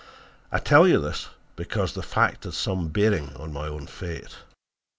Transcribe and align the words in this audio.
I 0.51 0.57
tell 0.57 0.87
you 0.87 0.99
this 0.99 1.29
because 1.55 1.93
the 1.93 2.01
fact 2.01 2.45
had 2.45 2.55
some 2.55 2.87
bearing 2.87 3.35
on 3.35 3.53
my 3.53 3.67
own 3.67 3.85
fate. 3.85 4.33